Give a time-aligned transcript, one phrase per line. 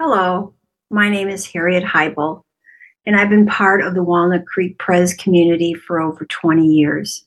[0.00, 0.54] Hello,
[0.92, 2.42] my name is Harriet Heibel,
[3.04, 7.26] and I've been part of the Walnut Creek Pres community for over 20 years.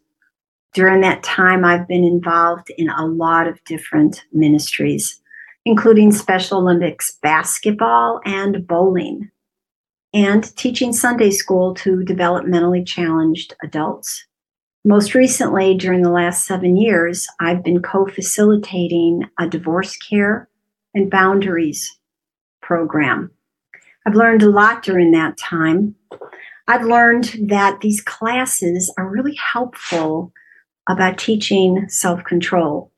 [0.74, 5.20] During that time, I've been involved in a lot of different ministries,
[5.66, 9.30] including Special Olympics basketball and bowling,
[10.14, 14.26] and teaching Sunday school to developmentally challenged adults.
[14.86, 20.48] Most recently, during the last seven years, I've been co facilitating a divorce care
[20.94, 21.98] and boundaries
[22.72, 23.30] program.
[24.08, 25.94] I've learned a lot during that time.
[26.70, 30.32] I've learned that these classes are really helpful
[30.88, 32.90] about teaching self control.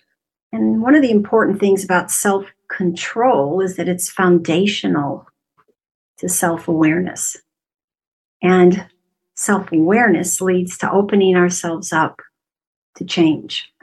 [0.52, 5.26] And one of the important things about self control is that it's foundational
[6.20, 7.36] to self awareness.
[8.44, 8.86] And
[9.34, 12.22] self awareness leads to opening ourselves up
[12.98, 13.74] to change.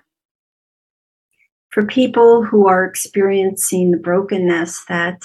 [1.70, 5.24] For people who are experiencing the brokenness that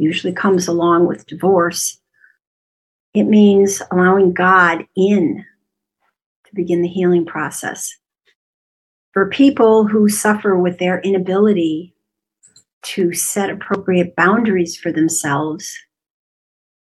[0.00, 1.98] usually comes along with divorce,
[3.12, 5.44] it means allowing God in
[6.46, 7.96] to begin the healing process.
[9.12, 11.94] For people who suffer with their inability
[12.82, 15.76] to set appropriate boundaries for themselves,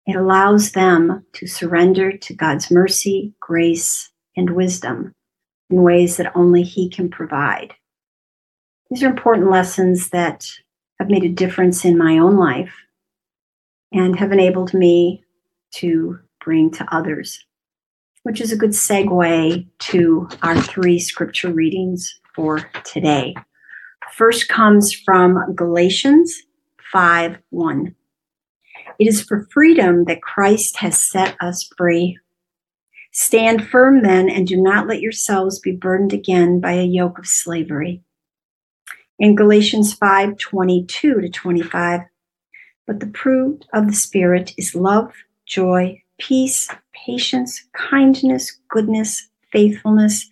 [0.07, 5.13] it allows them to surrender to God's mercy, grace, and wisdom
[5.71, 7.75] in ways that only He can provide.
[8.91, 10.47] These are important lessons that
[10.99, 12.75] have made a difference in my own life
[13.93, 15.25] and have enabled me
[15.73, 17.45] to bring to others,
[18.23, 23.35] which is a good segue to our three scripture readings for today.
[24.15, 26.35] First comes from Galatians
[26.93, 27.95] 5 1.
[28.99, 32.19] It is for freedom that Christ has set us free.
[33.13, 37.27] Stand firm then, and do not let yourselves be burdened again by a yoke of
[37.27, 38.03] slavery.
[39.19, 42.01] In Galatians 5 22 to 25,
[42.89, 45.13] but the fruit of the Spirit is love,
[45.45, 50.27] joy, peace, patience, kindness, goodness, faithfulness,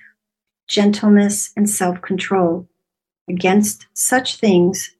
[0.66, 2.66] gentleness, and self control.
[3.28, 4.90] Against such things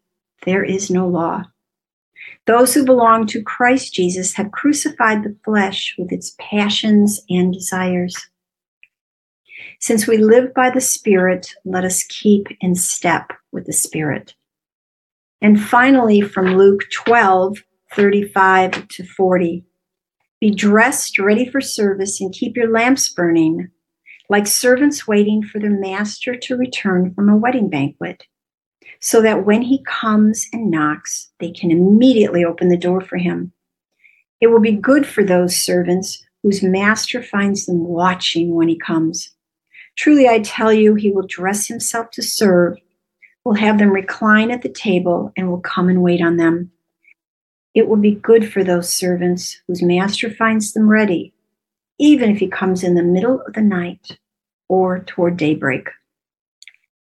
[0.45, 1.45] there is no law.
[2.47, 8.15] Those who belong to Christ Jesus have crucified the flesh with its passions and desires.
[9.81, 14.35] Since we live by the Spirit, let us keep in step with the Spirit.
[15.43, 17.59] And finally, from Luke 12,
[17.93, 19.65] 35 to 40.
[20.41, 23.69] Be dressed, ready for service, and keep your lamps burning,
[24.29, 28.25] like servants waiting for their master to return from a wedding banquet,
[29.01, 33.53] so that when he comes and knocks, they can immediately open the door for him.
[34.41, 39.31] It will be good for those servants whose master finds them watching when he comes.
[39.97, 42.77] Truly, I tell you, he will dress himself to serve
[43.47, 46.69] will have them recline at the table and will come and wait on them.
[47.77, 51.33] It will be good for those servants whose master finds them ready,
[51.97, 54.19] even if he comes in the middle of the night
[54.69, 55.91] or toward daybreak.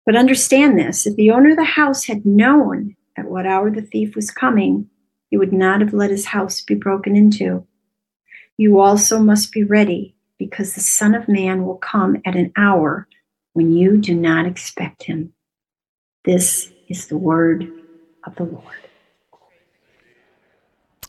[0.05, 3.81] But understand this if the owner of the house had known at what hour the
[3.81, 4.87] thief was coming,
[5.31, 7.67] he would not have let his house be broken into.
[8.59, 13.09] You also must be ready, because the Son of Man will come at an hour
[13.55, 15.33] when you do not expect him.
[16.29, 17.73] This is the word
[18.25, 18.77] of the Lord.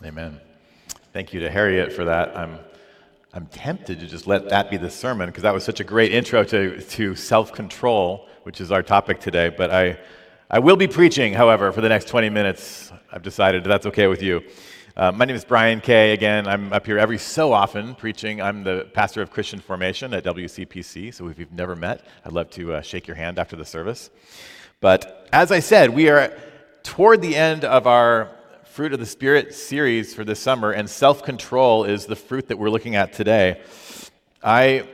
[0.02, 0.40] Amen.
[1.12, 2.38] Thank you to Harriet for that.
[2.38, 2.58] I'm,
[3.34, 6.14] I'm tempted to just let that be the sermon because that was such a great
[6.14, 9.50] intro to, to self control, which is our topic today.
[9.50, 10.00] But I,
[10.50, 12.90] I will be preaching, however, for the next 20 minutes.
[13.12, 14.42] I've decided that's okay with you.
[14.96, 16.14] Uh, my name is Brian Kay.
[16.14, 18.42] Again, I'm up here every so often preaching.
[18.42, 21.14] I'm the pastor of Christian Formation at WCPC.
[21.14, 24.12] So if you've never met, I'd love to uh, shake your hand after the service.
[24.82, 26.34] But as I said, we are
[26.84, 28.32] toward the end of our
[28.64, 32.58] Fruit of the Spirit series for this summer, and self control is the fruit that
[32.58, 33.62] we're looking at today.
[34.42, 34.88] I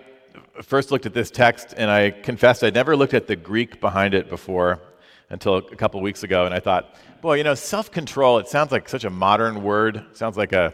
[0.63, 4.15] first looked at this text and I confessed I'd never looked at the Greek behind
[4.15, 4.81] it before
[5.29, 8.71] until a couple weeks ago, and I thought, boy, you know, self control, it sounds
[8.71, 9.97] like such a modern word.
[9.97, 10.73] It sounds like a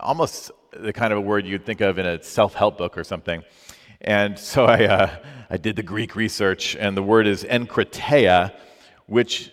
[0.00, 3.04] almost the kind of a word you'd think of in a self help book or
[3.04, 3.44] something.
[4.02, 5.16] And so I, uh,
[5.48, 8.52] I did the Greek research, and the word is enkrateia,
[9.06, 9.52] which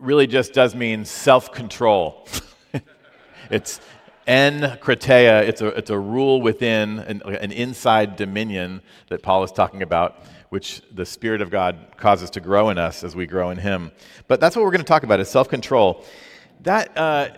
[0.00, 2.26] really just does mean self control.
[3.50, 3.80] it's
[4.26, 9.82] enkrateia, it's a, it's a rule within, an, an inside dominion that Paul is talking
[9.82, 13.58] about, which the Spirit of God causes to grow in us as we grow in
[13.58, 13.92] Him.
[14.26, 16.04] But that's what we're going to talk about is self control.
[16.62, 17.28] That, uh,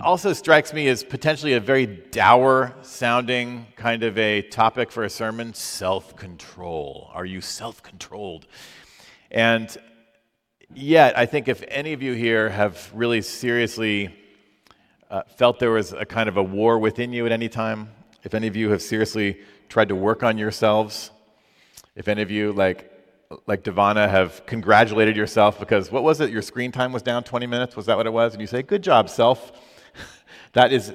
[0.00, 5.10] also strikes me as potentially a very dour sounding kind of a topic for a
[5.10, 7.10] sermon self control.
[7.14, 8.46] Are you self controlled?
[9.30, 9.76] And
[10.74, 14.14] yet, I think if any of you here have really seriously
[15.10, 17.90] uh, felt there was a kind of a war within you at any time?
[18.24, 21.10] If any of you have seriously tried to work on yourselves,
[21.96, 22.92] if any of you, like,
[23.46, 26.30] like Devana, have congratulated yourself because what was it?
[26.30, 27.76] Your screen time was down 20 minutes?
[27.76, 28.34] Was that what it was?
[28.34, 29.52] And you say, Good job, self.
[30.52, 30.92] That is,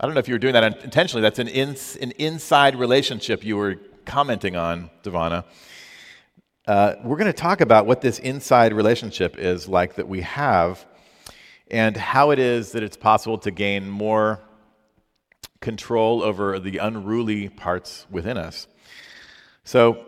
[0.00, 1.22] I don't know if you were doing that intentionally.
[1.22, 5.44] That's an, an inside relationship you were commenting on, Devana.
[6.66, 10.84] Uh, we're going to talk about what this inside relationship is like that we have
[11.70, 14.40] and how it is that it's possible to gain more
[15.60, 18.66] control over the unruly parts within us.
[19.64, 20.04] So,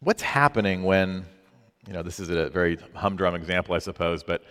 [0.00, 1.24] what's happening when,
[1.86, 4.42] you know, this is a very humdrum example, I suppose, but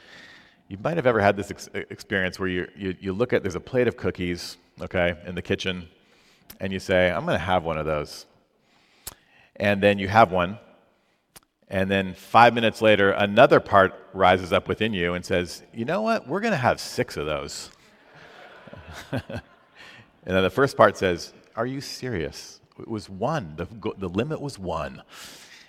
[0.74, 3.56] you might have ever had this ex- experience where you, you, you look at, there's
[3.56, 5.88] a plate of cookies, okay, in the kitchen,
[6.60, 8.26] and you say, I'm going to have one of those
[9.56, 10.58] and then you have one.
[11.70, 16.02] And then five minutes later, another part rises up within you and says, You know
[16.02, 16.28] what?
[16.28, 17.72] We're going to have six of those.
[19.12, 19.22] and
[20.26, 22.60] then the first part says, Are you serious?
[22.80, 23.56] It was one.
[23.56, 23.68] The,
[23.98, 25.02] the limit was one.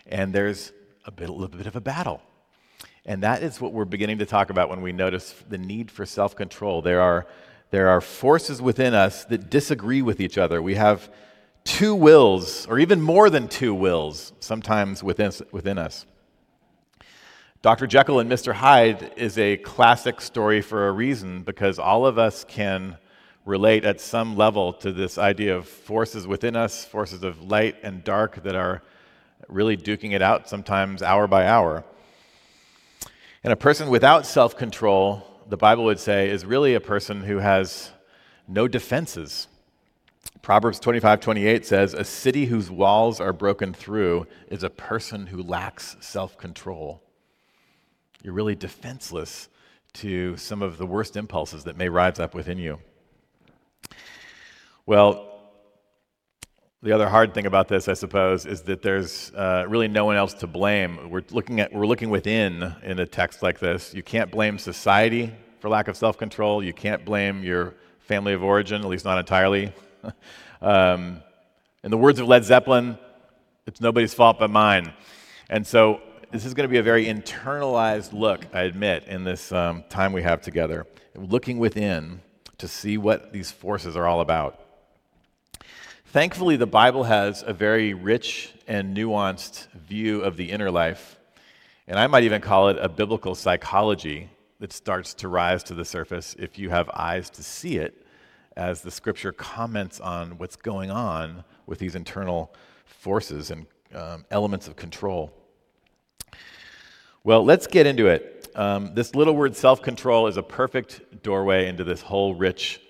[0.06, 0.72] And there's
[1.04, 2.20] a, bit, a little bit of a battle.
[3.06, 6.06] And that is what we're beginning to talk about when we notice the need for
[6.06, 6.80] self control.
[6.80, 7.26] There are,
[7.70, 10.62] there are forces within us that disagree with each other.
[10.62, 11.10] We have
[11.64, 16.06] two wills, or even more than two wills, sometimes within, within us.
[17.62, 17.86] Dr.
[17.86, 18.52] Jekyll and Mr.
[18.52, 22.98] Hyde is a classic story for a reason because all of us can
[23.46, 28.04] relate at some level to this idea of forces within us, forces of light and
[28.04, 28.82] dark that are
[29.48, 31.84] really duking it out sometimes hour by hour.
[33.44, 37.38] And a person without self control, the Bible would say, is really a person who
[37.38, 37.90] has
[38.48, 39.48] no defenses.
[40.40, 45.42] Proverbs 25, 28 says, A city whose walls are broken through is a person who
[45.42, 47.02] lacks self control.
[48.22, 49.50] You're really defenseless
[49.94, 52.78] to some of the worst impulses that may rise up within you.
[54.86, 55.33] Well,
[56.84, 60.16] the other hard thing about this, I suppose, is that there's uh, really no one
[60.16, 61.08] else to blame.
[61.08, 63.94] We're looking at we're looking within in a text like this.
[63.94, 66.62] You can't blame society for lack of self-control.
[66.62, 69.72] You can't blame your family of origin, at least not entirely.
[70.60, 71.22] um,
[71.82, 72.98] in the words of Led Zeppelin,
[73.66, 74.92] it's nobody's fault but mine.
[75.48, 76.02] And so
[76.32, 80.12] this is going to be a very internalized look, I admit, in this um, time
[80.12, 82.20] we have together, looking within
[82.58, 84.63] to see what these forces are all about.
[86.14, 91.18] Thankfully, the Bible has a very rich and nuanced view of the inner life,
[91.88, 94.30] and I might even call it a biblical psychology
[94.60, 98.06] that starts to rise to the surface if you have eyes to see it
[98.56, 104.68] as the scripture comments on what's going on with these internal forces and um, elements
[104.68, 105.32] of control.
[107.24, 108.52] Well, let's get into it.
[108.54, 112.80] Um, this little word self control is a perfect doorway into this whole rich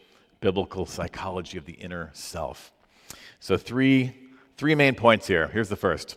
[0.40, 2.73] biblical psychology of the inner self.
[3.40, 4.14] So, three,
[4.56, 5.48] three main points here.
[5.48, 6.16] Here's the first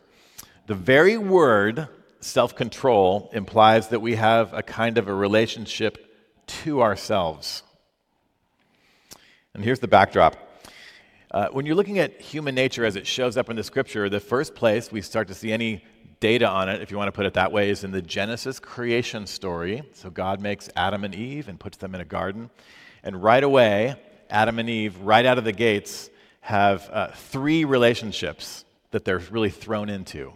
[0.67, 1.87] the very word
[2.19, 5.97] self control implies that we have a kind of a relationship
[6.47, 7.63] to ourselves.
[9.53, 10.35] And here's the backdrop.
[11.31, 14.19] Uh, when you're looking at human nature as it shows up in the scripture, the
[14.19, 15.83] first place we start to see any
[16.19, 18.59] data on it, if you want to put it that way, is in the Genesis
[18.59, 19.83] creation story.
[19.93, 22.49] So God makes Adam and Eve and puts them in a garden.
[23.03, 23.95] And right away,
[24.29, 26.09] Adam and Eve, right out of the gates,
[26.47, 30.31] have uh, three relationships that they're really thrown into,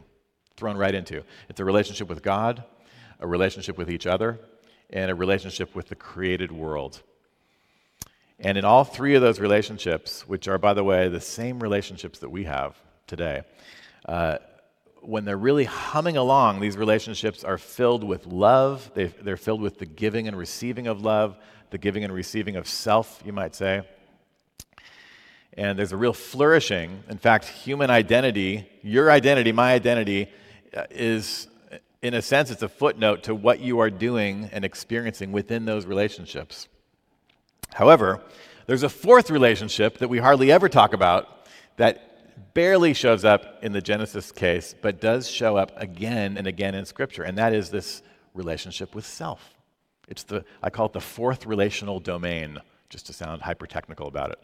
[0.58, 1.24] thrown right into.
[1.48, 2.66] It's a relationship with God,
[3.22, 4.38] a relationship with each other,
[4.90, 7.02] and a relationship with the created world.
[8.40, 12.20] And in all three of those relationships, which are, by the way, the same relationships
[12.20, 12.76] that we have
[13.08, 13.44] today,
[14.06, 14.40] uh,
[15.00, 18.92] when they're really humming along, these relationships are filled with love.
[18.96, 21.38] they they're filled with the giving and receiving of love,
[21.70, 23.84] the giving and receiving of self, you might say.
[25.58, 27.04] And there's a real flourishing.
[27.10, 30.30] In fact, human identity, your identity, my identity,
[30.76, 31.48] uh, is,
[32.02, 35.86] in a sense, it's a footnote to what you are doing and experiencing within those
[35.86, 36.68] relationships.
[37.74, 38.22] However,
[38.66, 43.72] there's a fourth relationship that we hardly ever talk about that barely shows up in
[43.72, 47.70] the Genesis case, but does show up again and again in Scripture, and that is
[47.70, 48.02] this
[48.34, 49.54] relationship with self.
[50.08, 54.32] It's the, I call it the fourth relational domain, just to sound hyper technical about
[54.32, 54.40] it.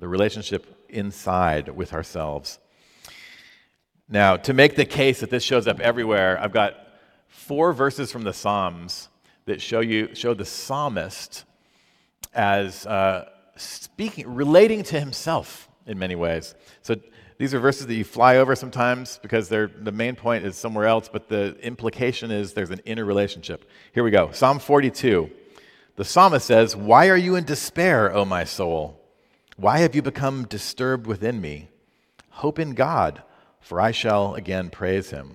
[0.00, 2.58] The relationship inside with ourselves.
[4.08, 6.74] Now, to make the case that this shows up everywhere, I've got
[7.26, 9.08] four verses from the Psalms
[9.44, 11.44] that show you show the psalmist
[12.34, 16.54] as uh, speaking, relating to himself in many ways.
[16.82, 16.96] So
[17.38, 20.86] these are verses that you fly over sometimes because they're, the main point is somewhere
[20.86, 23.68] else, but the implication is there's an inner relationship.
[23.92, 25.30] Here we go Psalm 42.
[25.96, 28.97] the psalmist says, Why are you in despair, O my soul?
[29.58, 31.68] Why have you become disturbed within me?
[32.30, 33.24] Hope in God,
[33.60, 35.34] for I shall again praise him.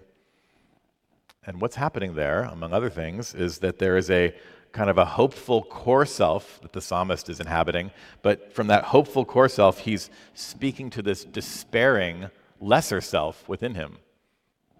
[1.45, 4.33] And what's happening there, among other things, is that there is a
[4.71, 7.91] kind of a hopeful core self that the psalmist is inhabiting.
[8.21, 12.29] But from that hopeful core self, he's speaking to this despairing
[12.61, 13.97] lesser self within him.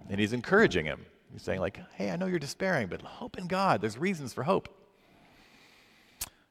[0.10, 1.06] And he's encouraging him.
[1.34, 3.82] He's saying, like, hey, I know you're despairing, but hope in God.
[3.82, 4.70] There's reasons for hope.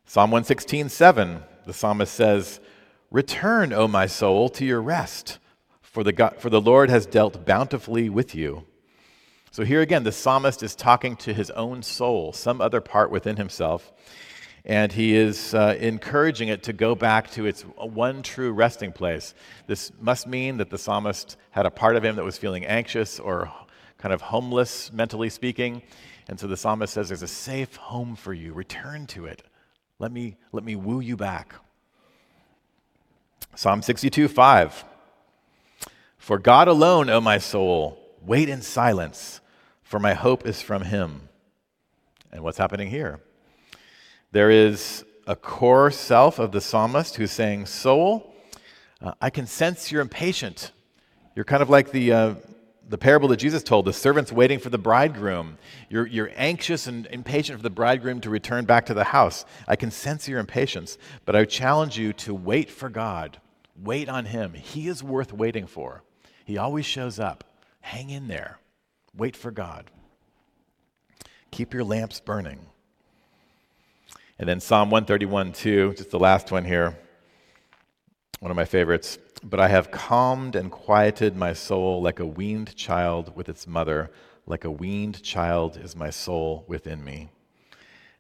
[0.05, 2.61] Psalm 116, 7, the psalmist says,
[3.13, 5.39] Return, O my soul, to your rest,
[5.83, 8.65] for the, God, for the Lord has dealt bountifully with you.
[9.51, 13.37] So here again, the psalmist is talking to his own soul, some other part within
[13.37, 13.93] himself,
[14.65, 19.35] and he is uh, encouraging it to go back to its one true resting place.
[19.67, 23.21] This must mean that the psalmist had a part of him that was feeling anxious
[23.21, 23.53] or
[23.99, 25.83] kind of homeless, mentally speaking.
[26.29, 28.55] And so the psalmist says, There's a safe home for you.
[28.55, 29.43] Return to it.
[29.99, 31.57] Let me, let me woo you back.
[33.55, 34.85] Psalm 62 5.
[36.17, 39.41] For God alone, O my soul, wait in silence,
[39.83, 41.29] for my hope is from him.
[42.33, 43.21] And what's happening here?
[44.31, 48.35] There is a core self of the psalmist who's saying, Soul,
[49.03, 50.73] uh, I can sense you're impatient.
[51.37, 52.35] You're kind of like the, uh,
[52.89, 55.59] the parable that Jesus told, the servants waiting for the bridegroom.
[55.89, 59.45] You're, you're anxious and impatient for the bridegroom to return back to the house.
[59.67, 63.41] I can sense your impatience, but I challenge you to wait for God.
[63.83, 64.55] Wait on Him.
[64.55, 66.03] He is worth waiting for.
[66.45, 67.45] He always shows up.
[67.81, 68.59] Hang in there.
[69.17, 69.91] Wait for God.
[71.51, 72.61] Keep your lamps burning.
[74.39, 76.99] And then Psalm 131 2, just the last one here,
[78.41, 79.19] one of my favorites.
[79.45, 84.11] But I have calmed and quieted my soul like a weaned child with its mother.
[84.47, 87.31] Like a weaned child is my soul within me.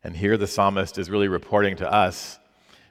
[0.02, 2.40] And here the psalmist is really reporting to us,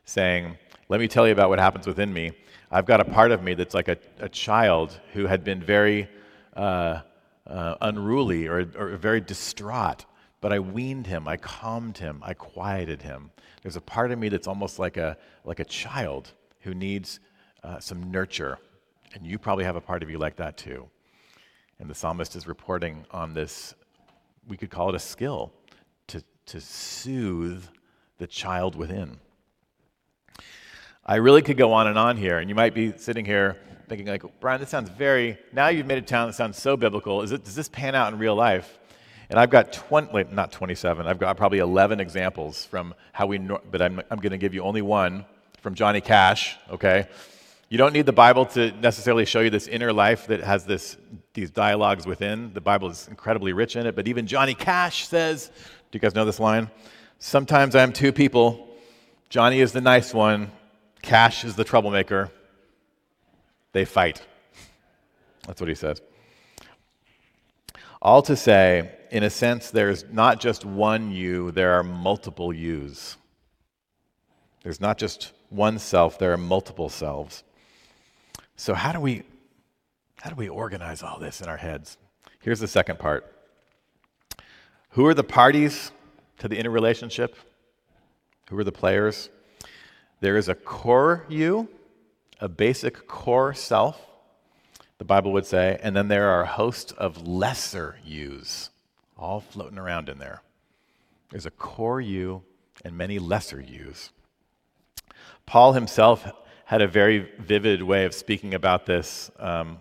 [0.06, 0.58] saying,
[0.88, 2.32] Let me tell you about what happens within me.
[2.72, 6.08] I've got a part of me that's like a, a child who had been very
[6.56, 7.02] uh,
[7.46, 10.06] uh, unruly or, or very distraught,
[10.40, 13.32] but I weaned him, I calmed him, I quieted him.
[13.62, 17.20] There's a part of me that's almost like a, like a child who needs
[17.64, 18.58] uh, some nurture.
[19.14, 20.90] And you probably have a part of you like that too.
[21.80, 23.74] And the psalmist is reporting on this,
[24.48, 25.52] we could call it a skill,
[26.08, 27.64] to, to soothe
[28.20, 29.20] the child within.
[31.06, 33.58] I really could go on and on here, and you might be sitting here
[33.90, 37.24] thinking, like, Brian, this sounds very, now you've made a town that sounds so biblical.
[37.24, 38.80] Is it, does this pan out in real life?
[39.30, 43.40] And I've got 20, wait, not 27, I've got probably 11 examples from how we,
[43.40, 45.26] but I'm, I'm going to give you only one
[45.62, 47.08] from Johnny Cash, okay?
[47.72, 50.98] You don't need the Bible to necessarily show you this inner life that has this,
[51.34, 52.52] these dialogues within.
[52.54, 55.48] The Bible is incredibly rich in it, but even Johnny Cash says,
[55.90, 56.70] do you guys know this line?
[57.20, 58.68] Sometimes I'm two people.
[59.30, 60.52] Johnny is the nice one,
[61.02, 62.30] Cash is the troublemaker.
[63.72, 64.22] They fight.
[65.48, 66.02] That's what he says.
[68.02, 73.16] All to say, in a sense, there's not just one you, there are multiple yous.
[74.62, 77.46] There's not just one self, there are multiple selves.
[78.62, 79.24] So how do we
[80.18, 81.98] how do we organize all this in our heads?
[82.42, 83.26] Here's the second part.
[84.92, 85.92] Who are the parties
[86.38, 87.36] to the interrelationship?
[88.52, 89.32] Who are the players?
[90.20, 91.70] There is a core you,
[92.40, 94.00] a basic core self,
[95.00, 98.70] the Bible would say, and then there are a host of lesser yous,
[99.18, 100.44] all floating around in there.
[101.32, 102.44] There's a core you
[102.86, 104.12] and many lesser yous.
[105.48, 106.32] Paul himself
[106.72, 109.78] had a very vivid way of speaking about this um,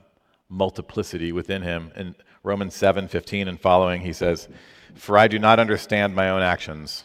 [0.48, 1.92] multiplicity within him.
[1.94, 4.48] In Romans 7 15 and following, he says,
[4.96, 7.04] For I do not understand my own actions.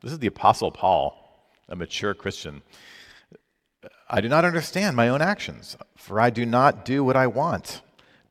[0.00, 1.22] This is the Apostle Paul
[1.68, 2.62] a mature Christian.
[4.08, 7.82] I do not understand my own actions, for I do not do what I want,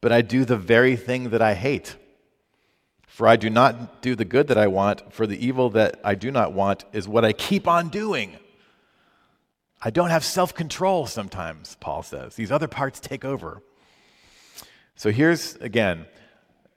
[0.02, 1.98] but I do the very thing that I hate.
[3.06, 6.16] For I do not do the good that I want, for the evil that I
[6.16, 8.40] do not want is what I keep on doing.
[9.82, 12.36] I don't have self control sometimes, Paul says.
[12.36, 13.62] These other parts take over.
[14.96, 16.06] So here's, again,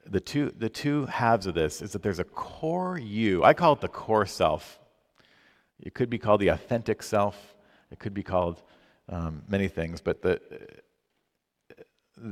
[0.05, 3.45] the two, the two halves of this is that there's a core you.
[3.45, 4.79] I call it the core self.
[5.81, 7.55] It could be called the authentic self.
[7.91, 8.63] It could be called
[9.09, 10.41] um, many things, but the,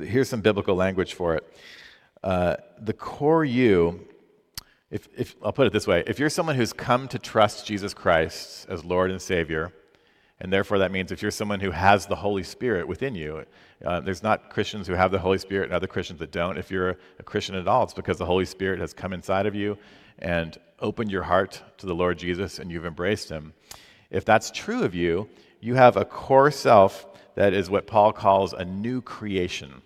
[0.03, 1.57] here's some biblical language for it.
[2.23, 4.07] Uh, the core you,
[4.91, 7.95] if, if, I'll put it this way if you're someone who's come to trust Jesus
[7.95, 9.73] Christ as Lord and Savior,
[10.41, 13.45] and therefore that means if you're someone who has the Holy Spirit within you,
[13.85, 16.59] uh, there's not Christians who have the Holy Spirit and other Christians that don't.
[16.59, 19.55] If you're a Christian at all, it's because the Holy Spirit has come inside of
[19.55, 19.79] you
[20.19, 23.55] and opened your heart to the Lord Jesus and you've embraced him,
[24.11, 25.29] if that's true of you,
[25.61, 29.83] you have a core self that is what Paul calls a new creation.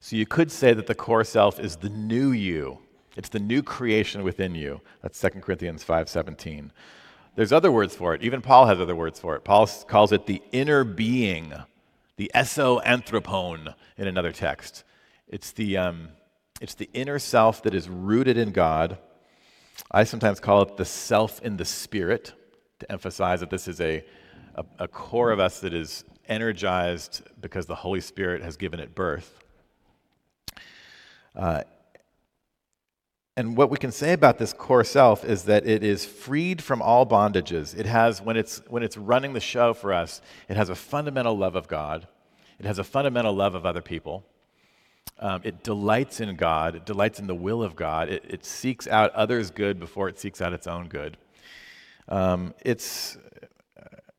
[0.00, 2.78] So you could say that the core self is the new you.
[3.16, 4.80] It's the new creation within you.
[5.02, 6.70] That's 2 Corinthians 5:17.
[7.36, 8.22] There's other words for it.
[8.22, 9.44] Even Paul has other words for it.
[9.44, 11.52] Paul calls it the inner being,
[12.16, 14.84] the eso anthropon in another text.
[15.28, 16.08] It's the, um,
[16.62, 18.96] it's the inner self that is rooted in God.
[19.90, 22.32] I sometimes call it the self in the spirit
[22.78, 24.02] to emphasize that this is a,
[24.54, 28.94] a, a core of us that is energized because the Holy Spirit has given it
[28.94, 29.40] birth.
[31.34, 31.64] Uh,
[33.36, 36.80] and what we can say about this core self is that it is freed from
[36.80, 37.78] all bondages.
[37.78, 41.36] It has, when it's, when it's running the show for us, it has a fundamental
[41.36, 42.08] love of God.
[42.58, 44.24] It has a fundamental love of other people.
[45.18, 46.76] Um, it delights in God.
[46.76, 48.08] It delights in the will of God.
[48.08, 51.18] It, it seeks out others' good before it seeks out its own good.
[52.08, 53.18] Um, it's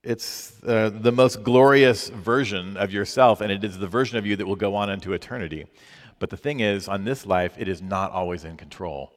[0.03, 4.37] it's uh, the most glorious version of yourself, and it is the version of you
[4.37, 5.65] that will go on into eternity.
[6.19, 9.13] But the thing is, on this life, it is not always in control.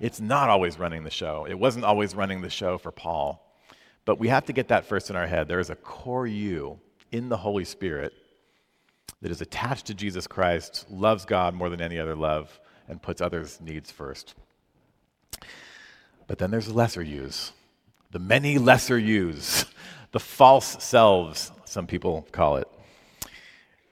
[0.00, 1.46] It's not always running the show.
[1.48, 3.40] It wasn't always running the show for Paul.
[4.04, 5.48] But we have to get that first in our head.
[5.48, 6.78] There is a core you
[7.12, 8.12] in the Holy Spirit
[9.22, 13.20] that is attached to Jesus Christ, loves God more than any other love, and puts
[13.20, 14.34] others' needs first.
[16.26, 17.52] But then there's the lesser yous,
[18.10, 19.64] the many lesser yous,
[20.12, 22.68] the false selves, some people call it.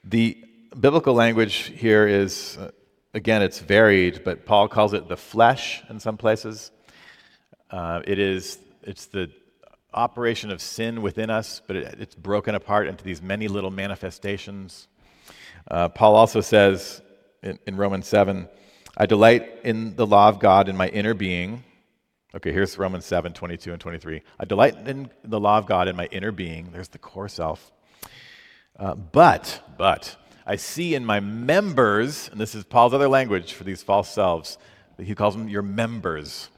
[0.05, 0.45] The
[0.79, 2.71] biblical language here is, uh,
[3.15, 6.71] again, it's varied, but Paul calls it the flesh in some places.
[7.71, 9.31] Uh, it is, it's the
[9.95, 14.89] operation of sin within us, but it, it's broken apart into these many little manifestations.
[15.71, 17.03] Uh, Paul also says
[17.43, 18.49] in, in Romans 7,
[18.97, 21.65] I delight in the law of God in my inner being.
[22.35, 24.23] Okay, here's Romans 7, 22 and 23.
[24.39, 26.73] I delight in the law of God in my inner being.
[26.73, 27.73] There's the core self.
[28.79, 33.65] Uh, but, but, I see in my members, and this is Paul's other language for
[33.65, 34.59] these false selves,
[34.99, 36.49] he calls them your members.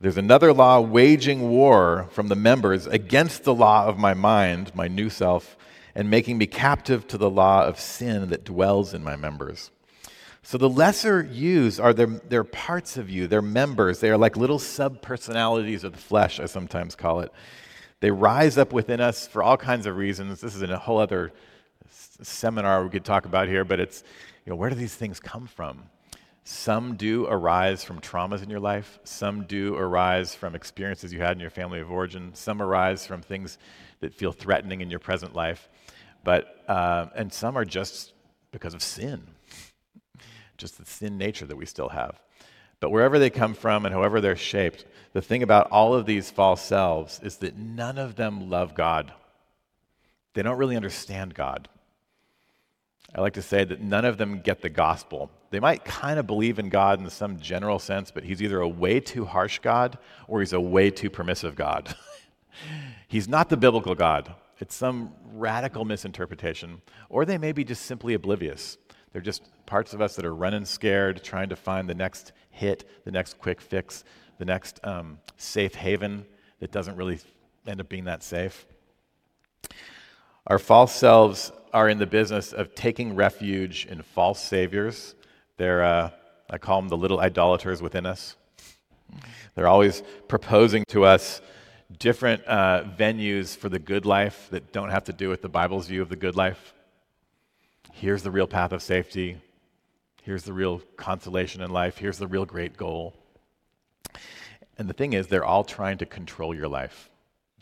[0.00, 4.88] There's another law waging war from the members against the law of my mind, my
[4.88, 5.56] new self,
[5.94, 9.70] and making me captive to the law of sin that dwells in my members.
[10.42, 14.00] So the lesser yous are their, they're parts of you, they're members.
[14.00, 17.32] They are like little sub personalities of the flesh, I sometimes call it.
[18.00, 20.40] They rise up within us for all kinds of reasons.
[20.40, 21.32] This is in a whole other
[21.90, 24.02] seminar we could talk about here, but it's,
[24.44, 25.84] you know, where do these things come from?
[26.44, 28.98] Some do arise from traumas in your life.
[29.04, 32.34] Some do arise from experiences you had in your family of origin.
[32.34, 33.58] Some arise from things
[34.00, 35.68] that feel threatening in your present life.
[36.24, 38.12] But, uh, and some are just
[38.50, 39.26] because of sin,
[40.56, 42.20] just the sin nature that we still have.
[42.80, 46.30] But wherever they come from and however they're shaped, the thing about all of these
[46.30, 49.12] false selves is that none of them love God.
[50.34, 51.68] They don't really understand God.
[53.14, 55.30] I like to say that none of them get the gospel.
[55.50, 58.68] They might kind of believe in God in some general sense, but he's either a
[58.68, 61.94] way too harsh God or he's a way too permissive God.
[63.08, 64.32] he's not the biblical God.
[64.60, 68.78] It's some radical misinterpretation, or they may be just simply oblivious.
[69.12, 72.88] They're just parts of us that are running scared, trying to find the next hit,
[73.04, 74.04] the next quick fix,
[74.38, 76.26] the next um, safe haven
[76.60, 77.18] that doesn't really
[77.66, 78.66] end up being that safe.
[80.46, 85.14] Our false selves are in the business of taking refuge in false saviors.
[85.56, 86.10] They're, uh,
[86.48, 88.36] I call them the little idolaters within us.
[89.54, 91.40] They're always proposing to us
[91.98, 95.86] different uh, venues for the good life that don't have to do with the Bible's
[95.86, 96.74] view of the good life.
[97.92, 99.38] Here's the real path of safety.
[100.22, 101.98] Here's the real consolation in life.
[101.98, 103.14] Here's the real great goal.
[104.78, 107.10] And the thing is, they're all trying to control your life.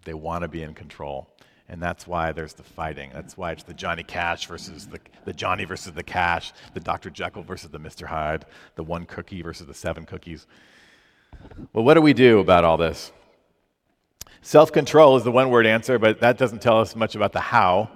[0.04, 1.28] They want to be in control.
[1.68, 3.10] And that's why there's the fighting.
[3.12, 7.10] That's why it's the Johnny Cash versus the, the Johnny versus the Cash, the Dr.
[7.10, 8.06] Jekyll versus the Mr.
[8.06, 10.46] Hyde, the one cookie versus the seven cookies.
[11.72, 13.12] Well, what do we do about all this?
[14.40, 17.40] Self control is the one word answer, but that doesn't tell us much about the
[17.40, 17.90] how.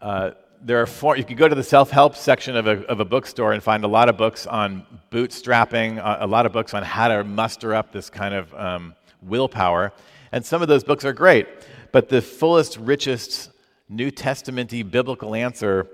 [0.00, 0.32] Uh,
[0.64, 3.04] there are four, you could go to the self help section of a, of a
[3.04, 7.08] bookstore and find a lot of books on bootstrapping, a lot of books on how
[7.08, 9.92] to muster up this kind of um, willpower.
[10.32, 11.46] And some of those books are great.
[11.92, 13.50] But the fullest, richest
[13.88, 15.86] New Testamenty biblical answer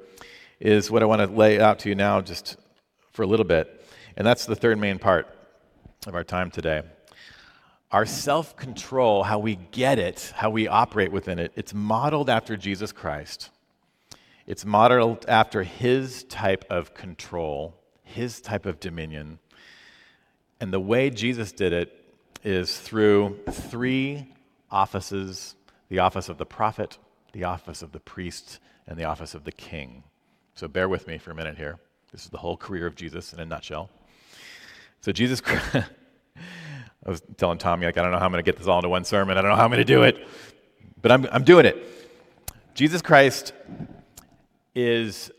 [0.61, 2.57] is what I want to lay out to you now just
[3.13, 3.85] for a little bit.
[4.17, 5.27] And that's the third main part
[6.07, 6.83] of our time today.
[7.91, 12.57] Our self control, how we get it, how we operate within it, it's modeled after
[12.57, 13.51] Jesus Christ.
[14.47, 19.41] It's modeled after his type of control, his type of dominion.
[20.61, 21.93] And the way Jesus did it
[22.45, 24.33] is through three
[24.71, 25.55] offices
[25.89, 26.99] the office of the prophet,
[27.33, 30.05] the office of the priest, and the office of the king.
[30.55, 31.79] So bear with me for a minute here.
[32.13, 33.91] This is the whole career of Jesus in a nutshell.
[35.01, 35.41] So, Jesus,
[35.75, 35.85] I
[37.07, 38.89] was telling Tommy, like, I don't know how I'm going to get this all into
[38.89, 39.39] one sermon.
[39.39, 40.27] I don't know how I'm going to do it,
[41.01, 41.77] but I'm, I'm doing it.
[42.75, 43.53] Jesus Christ
[44.75, 45.31] is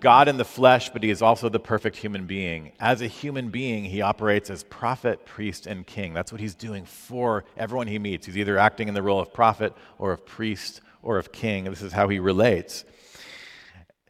[0.00, 2.72] God in the flesh, but he is also the perfect human being.
[2.80, 6.12] As a human being, he operates as prophet, priest, and king.
[6.12, 8.26] That's what he's doing for everyone he meets.
[8.26, 11.64] He's either acting in the role of prophet or of priest or of king.
[11.64, 12.84] This is how he relates.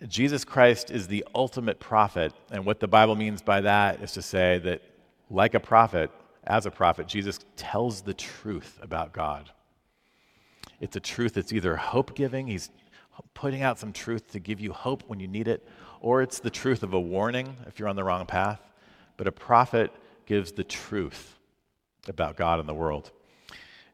[0.06, 2.32] Jesus Christ is the ultimate prophet.
[2.50, 4.82] And what the Bible means by that is to say that,
[5.30, 6.10] like a prophet,
[6.44, 9.50] as a prophet, Jesus tells the truth about God.
[10.80, 12.70] It's a truth that's either hope giving, he's
[13.34, 15.66] putting out some truth to give you hope when you need it,
[16.00, 18.60] or it's the truth of a warning if you're on the wrong path.
[19.16, 19.90] But a prophet
[20.26, 21.36] gives the truth
[22.08, 23.10] about God and the world.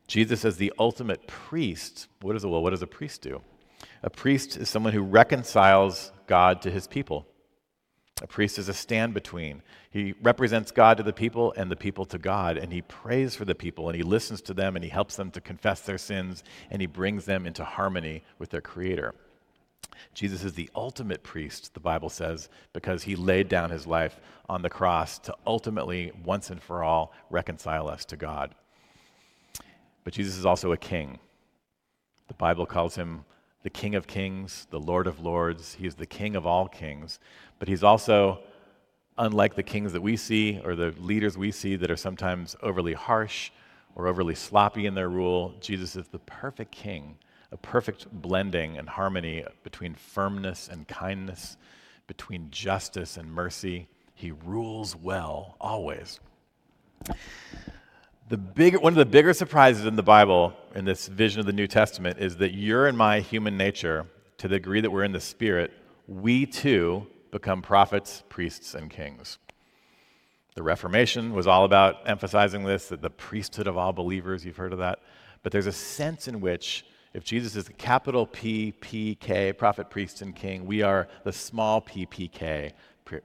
[0.06, 2.48] Jesus as the ultimate priest, what is it?
[2.48, 3.40] Well, what does a priest do?
[4.02, 7.26] A priest is someone who reconciles God to his people.
[8.22, 9.62] A priest is a stand between.
[9.90, 13.44] He represents God to the people and the people to God, and he prays for
[13.44, 16.44] the people, and he listens to them, and he helps them to confess their sins,
[16.70, 19.12] and he brings them into harmony with their Creator.
[20.14, 24.62] Jesus is the ultimate priest, the Bible says, because he laid down his life on
[24.62, 28.54] the cross to ultimately, once and for all, reconcile us to God.
[30.04, 31.18] But Jesus is also a king.
[32.28, 33.24] The Bible calls him
[33.62, 35.74] the King of Kings, the Lord of Lords.
[35.74, 37.18] He is the King of all kings.
[37.58, 38.40] But he's also,
[39.16, 42.94] unlike the kings that we see or the leaders we see that are sometimes overly
[42.94, 43.50] harsh
[43.94, 47.16] or overly sloppy in their rule, Jesus is the perfect king,
[47.52, 51.56] a perfect blending and harmony between firmness and kindness,
[52.06, 53.86] between justice and mercy.
[54.14, 56.20] He rules well, always.
[58.28, 61.66] The one of the bigger surprises in the Bible, in this vision of the New
[61.66, 64.06] Testament, is that your and my human nature,
[64.38, 65.72] to the degree that we're in the Spirit,
[66.06, 69.38] we too become prophets, priests, and kings.
[70.54, 74.72] The Reformation was all about emphasizing this, that the priesthood of all believers, you've heard
[74.72, 75.00] of that.
[75.42, 79.90] But there's a sense in which, if Jesus is the capital P, P, K, prophet,
[79.90, 82.72] priest, and king, we are the small p, p, k,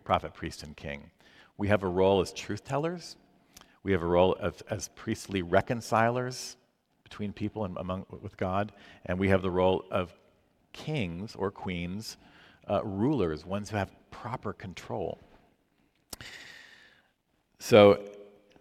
[0.03, 1.11] prophet, priest, and king.
[1.57, 3.15] We have a role as truth tellers
[3.87, 6.57] we have a role of, as priestly reconcilers
[7.03, 8.73] between people and among, with God,
[9.05, 10.13] and we have the role of
[10.73, 12.17] kings or queens,
[12.69, 15.19] uh, rulers, ones who have proper control.
[17.59, 18.01] So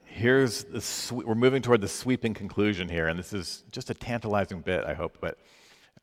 [0.05, 4.61] here's the we're moving toward the sweeping conclusion here, and this is just a tantalizing
[4.61, 5.39] bit, I hope, but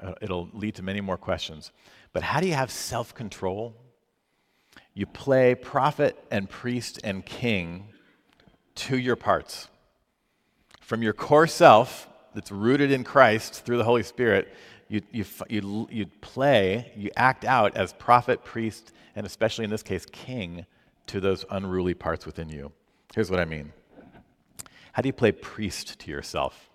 [0.02, 1.72] uh, it'll lead to many more questions.
[2.12, 3.74] But how do you have self control?
[4.94, 7.93] You play prophet and priest and king
[8.76, 9.68] to your parts.
[10.82, 14.54] From your core self that's rooted in Christ through the Holy Spirit,
[14.88, 19.84] you, you, you, you play, you act out as prophet, priest, and especially in this
[19.84, 20.66] case, king
[21.08, 22.72] to those unruly parts within you.
[23.14, 23.72] Here's what I mean
[24.92, 26.70] How do you play priest to yourself?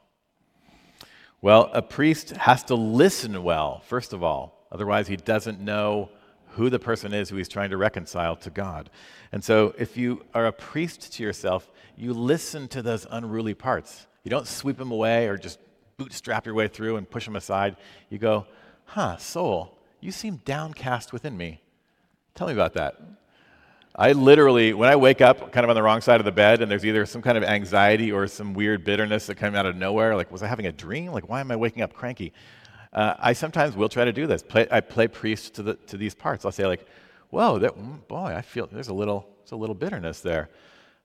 [1.41, 4.67] Well, a priest has to listen well, first of all.
[4.73, 6.11] Otherwise, he doesn't know
[6.59, 8.91] who the person is who he's trying to reconcile to God.
[9.33, 14.07] And so, if you are a priest to yourself, you listen to those unruly parts.
[14.25, 15.59] You don't sweep them away or just
[15.97, 17.77] bootstrap your way through and push them aside.
[18.11, 18.47] You go,
[18.85, 21.63] huh, soul, you seem downcast within me.
[22.35, 23.01] Tell me about that.
[23.97, 26.63] I literally, when I wake up kind of on the wrong side of the bed
[26.63, 29.75] and there's either some kind of anxiety or some weird bitterness that comes out of
[29.75, 31.11] nowhere, like, was I having a dream?
[31.11, 32.33] Like, why am I waking up cranky?
[32.93, 34.43] Uh, I sometimes will try to do this.
[34.43, 36.45] Play, I play priest to, the, to these parts.
[36.45, 36.87] I'll say, like,
[37.31, 40.49] whoa, that, mm, boy, I feel there's a little, there's a little bitterness there.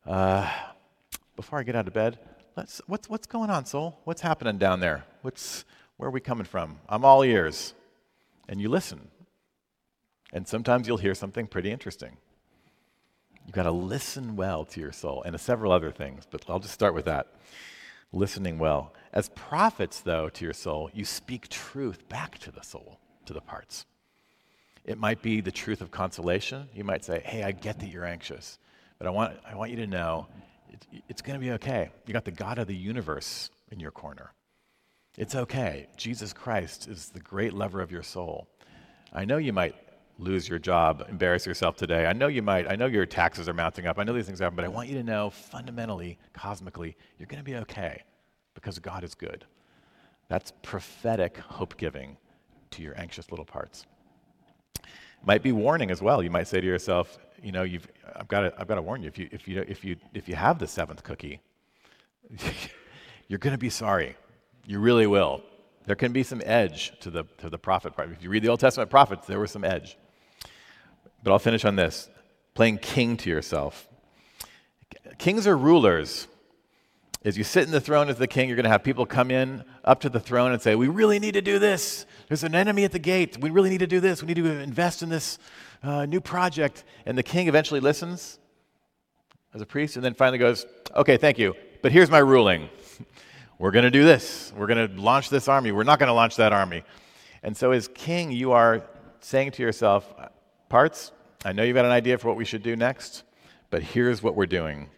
[0.06, 0.50] Uh,
[1.36, 2.20] before I get out of bed,
[2.56, 4.00] let's, what's, what's going on, soul?
[4.04, 5.04] What's happening down there?
[5.22, 5.66] What's,
[5.98, 6.80] where are we coming from?
[6.88, 7.74] I'm all ears.
[8.48, 9.10] And you listen.
[10.32, 12.18] And sometimes you'll hear something pretty interesting.
[13.46, 16.74] You've got to listen well to your soul and several other things, but I'll just
[16.74, 17.28] start with that.
[18.14, 18.94] Listening well.
[19.12, 23.42] As prophets, though, to your soul, you speak truth back to the soul, to the
[23.42, 23.86] parts.
[24.86, 26.70] It might be the truth of consolation.
[26.76, 28.60] You might say, Hey, I get that you're anxious,
[29.00, 30.28] but I want, I want you to know
[31.10, 31.90] it's going to be okay.
[32.06, 34.32] You got the God of the universe in your corner.
[35.18, 35.88] It's okay.
[35.98, 38.48] Jesus Christ is the great lover of your soul.
[39.12, 39.76] I know you might
[40.20, 42.06] lose your job, embarrass yourself today.
[42.06, 42.70] I know you might.
[42.70, 43.98] I know your taxes are mounting up.
[43.98, 47.40] I know these things happen, but I want you to know fundamentally, cosmically, you're going
[47.40, 48.04] to be okay
[48.54, 49.46] because God is good.
[50.30, 52.18] That's prophetic hope giving
[52.72, 53.86] to your anxious little parts.
[55.26, 56.24] might be warning as well.
[56.24, 59.02] You might say to yourself, you know, you've, I've got to, I've got to warn
[59.02, 59.08] you.
[59.08, 61.42] If you, if you, if you, if you have the seventh cookie,
[63.28, 64.16] you're going to be sorry.
[64.66, 65.44] You really will.
[65.86, 68.10] There can be some edge to the, to the prophet part.
[68.12, 69.98] If you read the Old Testament prophets, there was some edge.
[71.24, 72.10] But I'll finish on this
[72.54, 73.88] playing king to yourself.
[75.18, 76.28] Kings are rulers.
[77.26, 79.32] As you sit in the throne as the king, you're going to have people come
[79.32, 82.06] in up to the throne and say, We really need to do this.
[82.28, 83.38] There's an enemy at the gate.
[83.40, 84.22] We really need to do this.
[84.22, 85.40] We need to invest in this
[85.82, 86.84] uh, new project.
[87.06, 88.40] And the king eventually listens
[89.54, 91.56] as a priest and then finally goes, Okay, thank you.
[91.82, 92.70] But here's my ruling
[93.58, 94.52] we're going to do this.
[94.58, 95.72] We're going to launch this army.
[95.72, 96.84] We're not going to launch that army.
[97.42, 98.84] And so, as king, you are
[99.22, 100.14] saying to yourself,
[100.74, 101.12] Parts,
[101.46, 103.22] I know you've got an idea for what we should do next,
[103.70, 104.90] but here's what we're doing.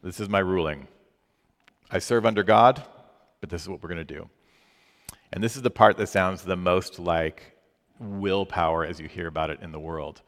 [0.00, 0.86] This is my ruling.
[1.90, 2.80] I serve under God,
[3.40, 4.30] but this is what we're going to do.
[5.32, 7.56] And this is the part that sounds the most like
[7.98, 10.22] willpower as you hear about it in the world.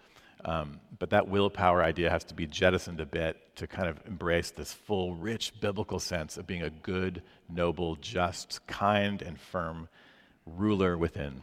[0.45, 4.51] Um, but that willpower idea has to be jettisoned a bit to kind of embrace
[4.51, 9.89] this full, rich biblical sense of being a good, noble, just, kind, and firm
[10.47, 11.43] ruler within.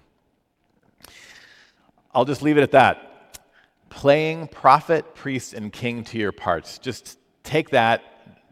[2.14, 3.12] I'll just leave it at that.
[3.94, 6.80] Playing prophet, priest, and king to your parts.
[6.80, 8.02] Just take that,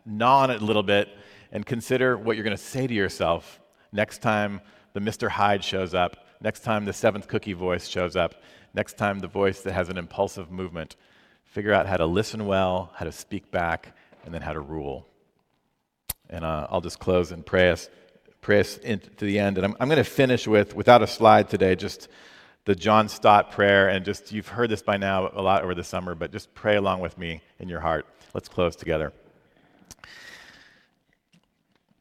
[0.05, 1.09] gnaw on it a little bit,
[1.51, 3.59] and consider what you're going to say to yourself
[3.91, 4.61] next time
[4.93, 5.27] the Mr.
[5.29, 8.35] Hyde shows up, next time the seventh cookie voice shows up,
[8.75, 10.95] next time the voice that has an impulsive movement.
[11.43, 15.07] Figure out how to listen well, how to speak back, and then how to rule.
[16.29, 17.89] And uh, I'll just close and pray us,
[18.41, 19.57] pray us into the end.
[19.57, 22.09] And I'm, I'm going to finish with, without a slide today, just
[22.65, 23.89] the John Stott prayer.
[23.89, 26.75] And just, you've heard this by now a lot over the summer, but just pray
[26.75, 28.05] along with me in your heart.
[28.33, 29.13] Let's close together.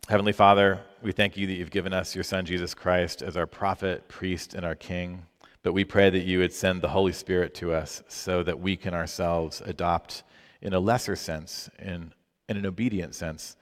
[0.09, 3.47] Heavenly Father, we thank you that you've given us your Son, Jesus Christ, as our
[3.47, 5.25] prophet, priest, and our king.
[5.63, 8.77] But we pray that you would send the Holy Spirit to us so that we
[8.77, 10.25] can ourselves adopt,
[10.63, 12.13] in a lesser sense, in,
[12.49, 13.57] in an obedient sense,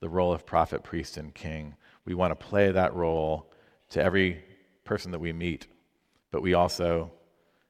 [0.00, 1.76] the role of prophet, priest, and king.
[2.04, 3.52] We want to play that role
[3.90, 4.42] to every
[4.84, 5.68] person that we meet.
[6.32, 7.12] But we also,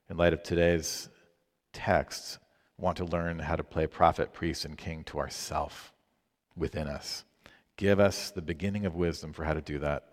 [0.08, 1.10] in light of today's
[1.74, 2.38] text,
[2.78, 5.92] want to learn how to play prophet, priest, and king to ourself
[6.56, 7.24] within us.
[7.76, 10.08] Give us the beginning of wisdom for how to do that.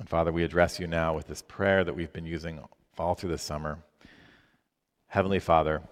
[0.00, 2.60] And Father, we address you now with this prayer that we've been using
[2.98, 3.78] all through the summer.
[5.08, 5.82] Heavenly Father,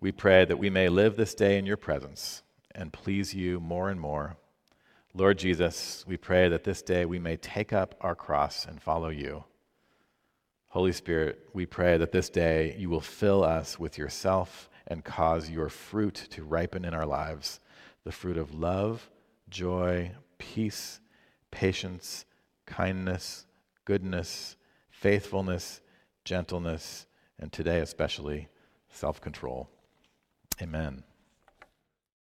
[0.00, 2.42] we pray that we may live this day in your presence
[2.74, 4.36] and please you more and more.
[5.16, 9.08] Lord Jesus, we pray that this day we may take up our cross and follow
[9.08, 9.44] you.
[10.66, 15.48] Holy Spirit, we pray that this day you will fill us with yourself and cause
[15.48, 17.60] your fruit to ripen in our lives
[18.04, 19.08] the fruit of love,
[19.48, 21.00] joy, peace,
[21.50, 22.26] patience,
[22.66, 23.46] kindness,
[23.86, 24.56] goodness,
[24.90, 25.80] faithfulness,
[26.26, 27.06] gentleness,
[27.38, 28.48] and today especially,
[28.90, 29.70] self control.
[30.60, 31.04] Amen.